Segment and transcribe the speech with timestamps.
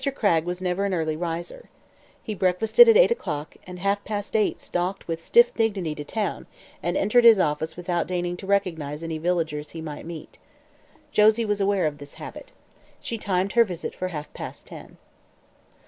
[0.15, 1.69] Cragg was never an early riser.
[2.23, 6.03] He breakfasted at eight o'clock and at half past eight stalked with stiff dignity to
[6.03, 6.47] town
[6.81, 10.39] and entered his office without deigning to recognize any villagers he might meet.
[11.11, 12.51] Josie was aware of this habit.
[12.99, 14.97] She timed her visit for half past ten.